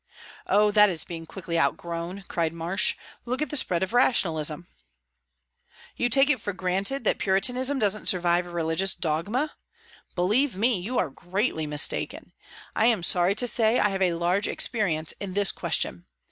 [0.47, 2.95] "Oh, that is being quickly outgrown," cried Marsh.
[3.23, 4.67] "Look at the spread of rationalism."
[5.95, 9.53] "You take it for granted that Puritanism doesn't survive religious dogma?
[10.15, 12.33] Believe me, you are greatly mistaken.
[12.75, 16.07] I am sorry to say I have a large experience in this question.